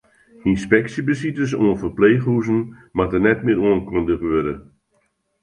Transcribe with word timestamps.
Ynspeksjebesites 0.49 1.51
oan 1.61 1.77
ferpleechhûzen 1.81 2.61
moatte 2.95 3.17
net 3.23 3.39
mear 3.43 3.59
oankundige 3.67 4.27
wurde. 4.31 4.55